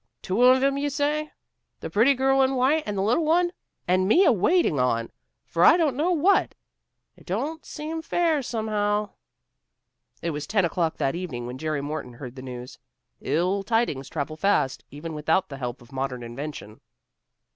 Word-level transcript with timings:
"Two 0.23 0.41
of 0.45 0.63
'em, 0.63 0.79
you 0.79 0.89
say. 0.89 1.31
The 1.81 1.91
pretty 1.91 2.15
girl 2.15 2.41
in 2.41 2.55
white 2.55 2.81
and 2.87 2.97
the 2.97 3.03
little 3.03 3.23
one. 3.23 3.51
And 3.87 4.07
me 4.07 4.25
a 4.25 4.31
waiting 4.31 4.79
on, 4.79 5.11
for 5.45 5.63
I 5.63 5.77
don't 5.77 5.95
know 5.95 6.09
what. 6.09 6.55
It 7.15 7.27
don't 7.27 7.63
seem 7.63 8.01
fair, 8.01 8.41
somehow." 8.41 9.11
It 10.23 10.31
was 10.31 10.47
ten 10.47 10.65
o'clock 10.65 10.97
that 10.97 11.13
evening 11.13 11.45
when 11.45 11.59
Jerry 11.59 11.81
Morton 11.81 12.13
heard 12.13 12.35
the 12.35 12.41
news. 12.41 12.79
Ill 13.19 13.61
tidings 13.61 14.09
travel 14.09 14.37
fast, 14.37 14.83
even 14.89 15.13
without 15.13 15.49
the 15.49 15.57
help 15.59 15.83
of 15.83 15.91
modern 15.91 16.23
invention. 16.23 16.81